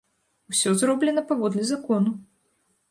[0.53, 2.17] Усё зроблена паводле закону.